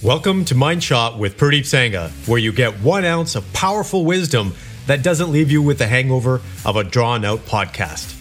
Welcome 0.00 0.44
to 0.44 0.54
Mind 0.54 0.84
Shot 0.84 1.18
with 1.18 1.36
Pradeep 1.36 1.62
Sangha, 1.62 2.10
where 2.28 2.38
you 2.38 2.52
get 2.52 2.78
one 2.78 3.04
ounce 3.04 3.34
of 3.34 3.52
powerful 3.52 4.04
wisdom 4.04 4.54
that 4.86 5.02
doesn't 5.02 5.32
leave 5.32 5.50
you 5.50 5.60
with 5.60 5.78
the 5.78 5.88
hangover 5.88 6.40
of 6.64 6.76
a 6.76 6.84
drawn 6.84 7.24
out 7.24 7.40
podcast. 7.40 8.14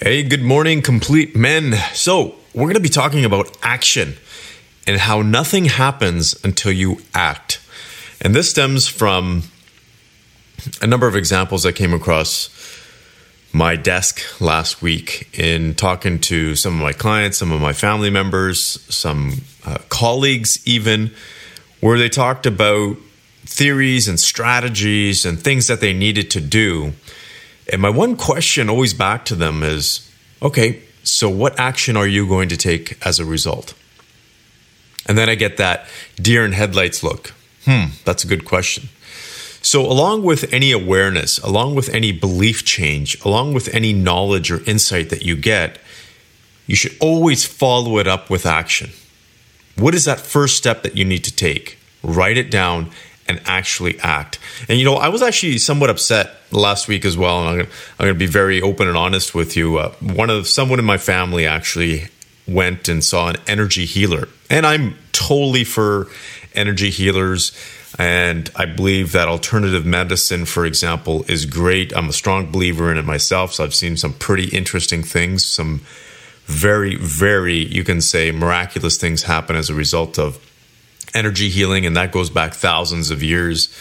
Hey, 0.00 0.22
good 0.22 0.44
morning, 0.44 0.80
complete 0.80 1.34
men. 1.34 1.74
So, 1.92 2.36
we're 2.54 2.66
going 2.66 2.74
to 2.74 2.80
be 2.80 2.88
talking 2.88 3.24
about 3.24 3.56
action 3.60 4.14
and 4.86 4.96
how 4.96 5.22
nothing 5.22 5.64
happens 5.64 6.38
until 6.44 6.70
you 6.70 7.02
act. 7.14 7.60
And 8.20 8.32
this 8.32 8.48
stems 8.48 8.86
from 8.86 9.42
a 10.80 10.86
number 10.86 11.08
of 11.08 11.16
examples 11.16 11.66
I 11.66 11.72
came 11.72 11.92
across 11.92 12.48
my 13.58 13.74
desk 13.74 14.22
last 14.40 14.80
week 14.80 15.28
in 15.36 15.74
talking 15.74 16.20
to 16.20 16.54
some 16.54 16.74
of 16.74 16.80
my 16.80 16.92
clients, 16.92 17.38
some 17.38 17.50
of 17.50 17.60
my 17.60 17.72
family 17.72 18.08
members, 18.08 18.80
some 18.94 19.42
uh, 19.66 19.78
colleagues, 19.88 20.64
even, 20.64 21.10
where 21.80 21.98
they 21.98 22.08
talked 22.08 22.46
about 22.46 22.96
theories 23.40 24.06
and 24.06 24.20
strategies 24.20 25.26
and 25.26 25.40
things 25.40 25.66
that 25.66 25.80
they 25.80 25.92
needed 25.92 26.30
to 26.30 26.40
do. 26.40 26.92
And 27.72 27.82
my 27.82 27.90
one 27.90 28.16
question 28.16 28.70
always 28.70 28.94
back 28.94 29.24
to 29.24 29.34
them 29.34 29.64
is 29.64 30.08
okay, 30.40 30.80
so 31.02 31.28
what 31.28 31.58
action 31.58 31.96
are 31.96 32.06
you 32.06 32.28
going 32.28 32.48
to 32.50 32.56
take 32.56 33.04
as 33.04 33.18
a 33.18 33.24
result? 33.24 33.74
And 35.06 35.18
then 35.18 35.28
I 35.28 35.34
get 35.34 35.56
that 35.56 35.88
deer 36.14 36.44
in 36.44 36.52
headlights 36.52 37.02
look. 37.02 37.34
Hmm, 37.64 37.86
that's 38.04 38.22
a 38.22 38.28
good 38.28 38.44
question. 38.44 38.88
So, 39.60 39.84
along 39.84 40.22
with 40.22 40.52
any 40.52 40.72
awareness, 40.72 41.38
along 41.38 41.74
with 41.74 41.88
any 41.88 42.12
belief 42.12 42.64
change, 42.64 43.22
along 43.24 43.54
with 43.54 43.72
any 43.74 43.92
knowledge 43.92 44.50
or 44.50 44.62
insight 44.64 45.10
that 45.10 45.22
you 45.22 45.36
get, 45.36 45.78
you 46.66 46.76
should 46.76 46.96
always 47.00 47.44
follow 47.44 47.98
it 47.98 48.06
up 48.06 48.30
with 48.30 48.46
action. 48.46 48.90
What 49.76 49.94
is 49.94 50.04
that 50.04 50.20
first 50.20 50.56
step 50.56 50.82
that 50.82 50.96
you 50.96 51.04
need 51.04 51.24
to 51.24 51.34
take? 51.34 51.78
Write 52.02 52.36
it 52.36 52.50
down 52.50 52.90
and 53.28 53.40
actually 53.44 53.98
act. 54.00 54.38
And 54.68 54.78
you 54.78 54.84
know, 54.84 54.94
I 54.94 55.08
was 55.08 55.22
actually 55.22 55.58
somewhat 55.58 55.90
upset 55.90 56.36
last 56.50 56.88
week 56.88 57.04
as 57.04 57.16
well, 57.16 57.40
and 57.40 57.48
I'm 57.48 57.56
gonna, 57.58 57.70
I'm 57.98 58.06
gonna 58.06 58.18
be 58.18 58.26
very 58.26 58.62
open 58.62 58.88
and 58.88 58.96
honest 58.96 59.34
with 59.34 59.56
you. 59.56 59.78
Uh, 59.78 59.92
one 60.00 60.30
of 60.30 60.48
someone 60.48 60.78
in 60.78 60.84
my 60.84 60.96
family 60.96 61.46
actually 61.46 62.08
went 62.46 62.88
and 62.88 63.04
saw 63.04 63.28
an 63.28 63.36
energy 63.46 63.84
healer, 63.84 64.28
and 64.48 64.66
I'm 64.66 64.96
totally 65.12 65.64
for 65.64 66.08
energy 66.54 66.90
healers. 66.90 67.52
And 67.98 68.50
I 68.54 68.66
believe 68.66 69.12
that 69.12 69.28
alternative 69.28 69.86
medicine, 69.86 70.44
for 70.44 70.66
example, 70.66 71.24
is 71.28 71.46
great. 71.46 71.96
I'm 71.96 72.08
a 72.08 72.12
strong 72.12 72.50
believer 72.50 72.90
in 72.90 72.98
it 72.98 73.04
myself. 73.04 73.54
So 73.54 73.64
I've 73.64 73.74
seen 73.74 73.96
some 73.96 74.12
pretty 74.12 74.48
interesting 74.48 75.02
things, 75.02 75.44
some 75.46 75.80
very, 76.44 76.96
very, 76.96 77.56
you 77.56 77.84
can 77.84 78.00
say, 78.00 78.30
miraculous 78.30 78.96
things 78.96 79.22
happen 79.24 79.56
as 79.56 79.70
a 79.70 79.74
result 79.74 80.18
of 80.18 80.38
energy 81.14 81.48
healing. 81.48 81.86
And 81.86 81.96
that 81.96 82.12
goes 82.12 82.30
back 82.30 82.54
thousands 82.54 83.10
of 83.10 83.22
years. 83.22 83.74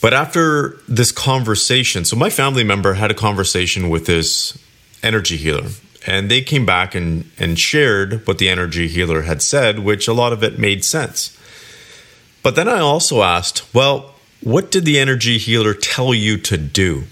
But 0.00 0.12
after 0.12 0.80
this 0.88 1.12
conversation, 1.12 2.04
so 2.04 2.16
my 2.16 2.28
family 2.28 2.64
member 2.64 2.94
had 2.94 3.10
a 3.10 3.14
conversation 3.14 3.88
with 3.88 4.06
this 4.06 4.58
energy 5.02 5.36
healer. 5.36 5.68
And 6.06 6.30
they 6.30 6.42
came 6.42 6.66
back 6.66 6.94
and, 6.94 7.30
and 7.38 7.58
shared 7.58 8.26
what 8.26 8.38
the 8.38 8.48
energy 8.48 8.88
healer 8.88 9.22
had 9.22 9.40
said, 9.40 9.78
which 9.78 10.08
a 10.08 10.12
lot 10.12 10.32
of 10.32 10.42
it 10.42 10.58
made 10.58 10.84
sense. 10.84 11.38
But 12.42 12.56
then 12.56 12.68
I 12.68 12.80
also 12.80 13.22
asked, 13.22 13.72
well, 13.74 14.14
what 14.42 14.70
did 14.70 14.84
the 14.84 14.98
energy 14.98 15.38
healer 15.38 15.74
tell 15.74 16.12
you 16.12 16.36
to 16.38 16.58
do? 16.58 17.04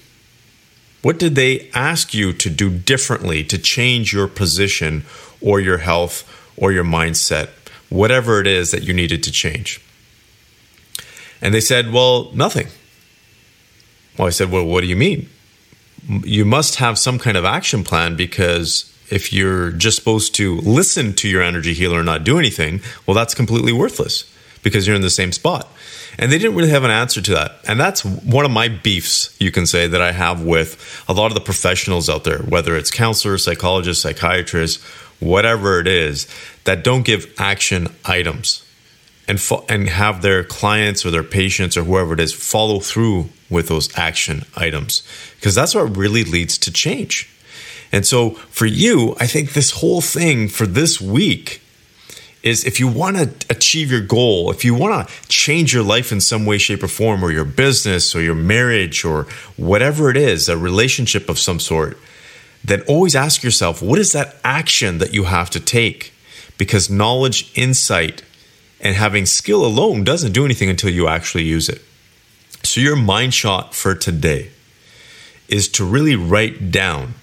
What 1.02 1.18
did 1.18 1.34
they 1.34 1.70
ask 1.72 2.12
you 2.12 2.32
to 2.32 2.50
do 2.50 2.68
differently 2.68 3.44
to 3.44 3.56
change 3.56 4.12
your 4.12 4.28
position 4.28 5.04
or 5.40 5.60
your 5.60 5.78
health 5.78 6.28
or 6.56 6.72
your 6.72 6.84
mindset, 6.84 7.48
whatever 7.88 8.40
it 8.40 8.46
is 8.46 8.72
that 8.72 8.82
you 8.82 8.92
needed 8.92 9.22
to 9.22 9.30
change? 9.30 9.80
And 11.40 11.54
they 11.54 11.60
said, 11.60 11.92
well, 11.92 12.30
nothing. 12.34 12.66
Well, 14.18 14.26
I 14.26 14.30
said, 14.30 14.50
well, 14.50 14.66
what 14.66 14.82
do 14.82 14.88
you 14.88 14.96
mean? 14.96 15.30
You 16.06 16.44
must 16.44 16.76
have 16.76 16.98
some 16.98 17.18
kind 17.18 17.36
of 17.36 17.44
action 17.44 17.84
plan 17.84 18.16
because 18.16 18.92
if 19.10 19.32
you're 19.32 19.70
just 19.70 19.96
supposed 19.96 20.34
to 20.34 20.56
listen 20.60 21.14
to 21.14 21.28
your 21.28 21.42
energy 21.42 21.72
healer 21.72 21.98
and 21.98 22.06
not 22.06 22.24
do 22.24 22.38
anything, 22.38 22.80
well, 23.06 23.14
that's 23.14 23.34
completely 23.34 23.72
worthless 23.72 24.24
because 24.62 24.86
you're 24.86 24.96
in 24.96 25.02
the 25.02 25.10
same 25.10 25.32
spot. 25.32 25.68
And 26.18 26.30
they 26.30 26.38
didn't 26.38 26.56
really 26.56 26.70
have 26.70 26.84
an 26.84 26.90
answer 26.90 27.20
to 27.22 27.30
that. 27.32 27.60
And 27.66 27.78
that's 27.78 28.04
one 28.04 28.44
of 28.44 28.50
my 28.50 28.68
beefs, 28.68 29.34
you 29.40 29.50
can 29.50 29.66
say, 29.66 29.86
that 29.86 30.02
I 30.02 30.12
have 30.12 30.42
with 30.42 31.04
a 31.08 31.12
lot 31.12 31.26
of 31.26 31.34
the 31.34 31.40
professionals 31.40 32.10
out 32.10 32.24
there, 32.24 32.38
whether 32.38 32.76
it's 32.76 32.90
counselors, 32.90 33.44
psychologists, 33.44 34.02
psychiatrists, 34.02 34.82
whatever 35.20 35.80
it 35.80 35.86
is, 35.86 36.26
that 36.64 36.84
don't 36.84 37.04
give 37.04 37.32
action 37.38 37.88
items 38.04 38.66
and, 39.28 39.40
fo- 39.40 39.64
and 39.68 39.88
have 39.88 40.22
their 40.22 40.42
clients 40.42 41.06
or 41.06 41.10
their 41.10 41.22
patients 41.22 41.76
or 41.76 41.84
whoever 41.84 42.14
it 42.14 42.20
is 42.20 42.32
follow 42.32 42.80
through 42.80 43.28
with 43.48 43.68
those 43.68 43.96
action 43.96 44.44
items. 44.56 45.02
Because 45.36 45.54
that's 45.54 45.74
what 45.74 45.96
really 45.96 46.24
leads 46.24 46.58
to 46.58 46.72
change. 46.72 47.30
And 47.92 48.06
so 48.06 48.30
for 48.30 48.66
you, 48.66 49.16
I 49.18 49.26
think 49.26 49.52
this 49.52 49.72
whole 49.72 50.00
thing 50.00 50.48
for 50.48 50.66
this 50.66 51.00
week 51.00 51.62
is 52.42 52.64
if 52.64 52.80
you 52.80 52.88
want 52.88 53.16
to 53.16 53.46
achieve 53.50 53.90
your 53.90 54.00
goal, 54.00 54.50
if 54.50 54.64
you 54.64 54.74
want 54.74 55.06
to 55.06 55.28
change 55.28 55.74
your 55.74 55.82
life 55.82 56.10
in 56.10 56.20
some 56.20 56.46
way, 56.46 56.58
shape, 56.58 56.82
or 56.82 56.88
form, 56.88 57.22
or 57.22 57.30
your 57.30 57.44
business, 57.44 58.14
or 58.14 58.22
your 58.22 58.34
marriage, 58.34 59.04
or 59.04 59.24
whatever 59.56 60.10
it 60.10 60.16
is, 60.16 60.48
a 60.48 60.56
relationship 60.56 61.28
of 61.28 61.38
some 61.38 61.60
sort, 61.60 61.98
then 62.64 62.82
always 62.82 63.14
ask 63.14 63.42
yourself 63.42 63.82
what 63.82 63.98
is 63.98 64.12
that 64.12 64.36
action 64.44 64.98
that 64.98 65.12
you 65.12 65.24
have 65.24 65.50
to 65.50 65.60
take? 65.60 66.12
Because 66.56 66.90
knowledge, 66.90 67.50
insight, 67.54 68.22
and 68.80 68.96
having 68.96 69.26
skill 69.26 69.64
alone 69.64 70.04
doesn't 70.04 70.32
do 70.32 70.44
anything 70.44 70.70
until 70.70 70.90
you 70.90 71.08
actually 71.08 71.44
use 71.44 71.68
it. 71.68 71.82
So, 72.62 72.80
your 72.80 72.96
mind 72.96 73.34
shot 73.34 73.74
for 73.74 73.94
today 73.94 74.50
is 75.48 75.68
to 75.68 75.84
really 75.84 76.16
write 76.16 76.70
down 76.70 77.14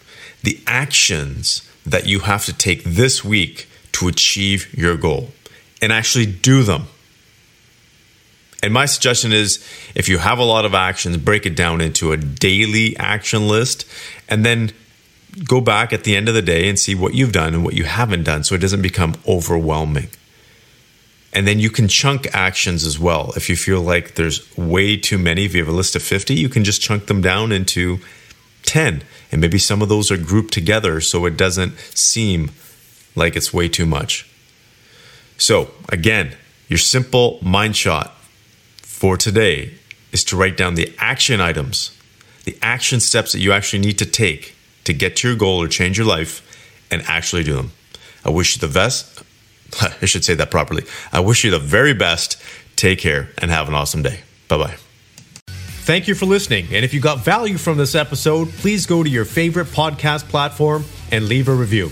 the 0.43 0.59
actions 0.67 1.67
that 1.85 2.05
you 2.05 2.19
have 2.21 2.45
to 2.45 2.53
take 2.53 2.83
this 2.83 3.23
week 3.23 3.67
to 3.97 4.07
achieve 4.07 4.73
your 4.77 4.95
goal 4.95 5.29
and 5.81 5.91
actually 5.91 6.25
do 6.25 6.63
them. 6.63 6.83
And 8.63 8.73
my 8.73 8.85
suggestion 8.85 9.31
is 9.31 9.63
if 9.95 10.09
you 10.09 10.17
have 10.17 10.39
a 10.39 10.43
lot 10.43 10.65
of 10.65 10.73
actions, 10.73 11.17
break 11.17 11.45
it 11.45 11.55
down 11.55 11.81
into 11.81 12.11
a 12.11 12.17
daily 12.17 12.97
action 12.97 13.47
list 13.47 13.85
and 14.27 14.45
then 14.45 14.71
go 15.43 15.61
back 15.61 15.93
at 15.93 16.03
the 16.03 16.15
end 16.15 16.27
of 16.27 16.35
the 16.35 16.41
day 16.41 16.67
and 16.67 16.79
see 16.79 16.95
what 16.95 17.13
you've 17.13 17.31
done 17.31 17.53
and 17.53 17.63
what 17.63 17.75
you 17.75 17.83
haven't 17.83 18.23
done 18.23 18.43
so 18.43 18.55
it 18.55 18.61
doesn't 18.61 18.81
become 18.81 19.15
overwhelming. 19.27 20.09
And 21.33 21.47
then 21.47 21.59
you 21.59 21.69
can 21.69 21.87
chunk 21.87 22.27
actions 22.33 22.83
as 22.83 22.97
well. 22.97 23.31
If 23.35 23.49
you 23.49 23.55
feel 23.55 23.81
like 23.81 24.15
there's 24.15 24.57
way 24.57 24.97
too 24.97 25.19
many, 25.19 25.45
if 25.45 25.53
you 25.53 25.63
have 25.63 25.73
a 25.73 25.75
list 25.75 25.95
of 25.95 26.01
50, 26.01 26.33
you 26.33 26.49
can 26.49 26.63
just 26.63 26.81
chunk 26.81 27.05
them 27.05 27.21
down 27.21 27.51
into 27.51 27.99
10. 28.63 29.03
And 29.31 29.41
maybe 29.41 29.59
some 29.59 29.81
of 29.81 29.89
those 29.89 30.11
are 30.11 30.17
grouped 30.17 30.53
together 30.53 30.99
so 30.99 31.25
it 31.25 31.37
doesn't 31.37 31.77
seem 31.77 32.51
like 33.17 33.35
it's 33.35 33.53
way 33.53 33.67
too 33.67 33.85
much. 33.85 34.29
So, 35.37 35.71
again, 35.89 36.35
your 36.69 36.77
simple 36.77 37.39
mind 37.41 37.75
shot 37.75 38.15
for 38.77 39.17
today 39.17 39.73
is 40.11 40.23
to 40.25 40.37
write 40.37 40.55
down 40.55 40.75
the 40.75 40.93
action 40.99 41.41
items, 41.41 41.91
the 42.45 42.57
action 42.61 42.99
steps 42.99 43.33
that 43.33 43.39
you 43.39 43.51
actually 43.51 43.79
need 43.79 43.97
to 43.99 44.05
take 44.05 44.55
to 44.85 44.93
get 44.93 45.17
to 45.17 45.27
your 45.29 45.37
goal 45.37 45.61
or 45.61 45.67
change 45.67 45.97
your 45.97 46.07
life 46.07 46.41
and 46.89 47.01
actually 47.07 47.43
do 47.43 47.55
them. 47.55 47.71
I 48.23 48.29
wish 48.29 48.55
you 48.55 48.65
the 48.65 48.73
best. 48.73 49.23
I 50.01 50.05
should 50.05 50.23
say 50.23 50.33
that 50.35 50.49
properly. 50.49 50.83
I 51.11 51.19
wish 51.19 51.43
you 51.43 51.51
the 51.51 51.59
very 51.59 51.93
best. 51.93 52.41
Take 52.75 52.99
care 52.99 53.29
and 53.37 53.51
have 53.51 53.67
an 53.67 53.73
awesome 53.73 54.01
day. 54.01 54.21
Bye 54.47 54.57
bye. 54.57 54.75
Thank 55.87 56.07
you 56.07 56.15
for 56.15 56.25
listening. 56.25 56.65
And 56.71 56.83
if 56.83 56.93
you 56.93 56.99
got 56.99 57.19
value 57.19 57.57
from 57.57 57.77
this 57.77 57.95
episode, 57.95 58.49
please 58.49 58.85
go 58.85 59.03
to 59.03 59.09
your 59.09 59.25
favorite 59.25 59.67
podcast 59.67 60.27
platform 60.27 60.83
and 61.11 61.27
leave 61.27 61.47
a 61.47 61.53
review. 61.53 61.91